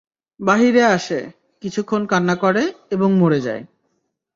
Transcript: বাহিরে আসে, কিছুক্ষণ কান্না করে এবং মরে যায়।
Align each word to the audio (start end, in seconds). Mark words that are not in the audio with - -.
বাহিরে 0.39 0.83
আসে, 0.87 1.19
কিছুক্ষণ 1.63 2.01
কান্না 2.05 2.35
করে 2.35 2.63
এবং 2.91 3.09
মরে 3.13 3.39
যায়। 3.41 3.63